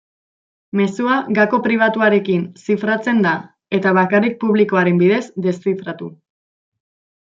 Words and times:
Mezua 0.77 1.17
gako 1.39 1.59
pribatuarekin 1.67 2.47
zifratzen 2.67 3.21
da 3.27 3.35
eta 3.79 3.93
bakarrik 3.99 4.41
publikoaren 4.45 4.99
bidez 5.03 5.23
deszifratu. 5.49 6.09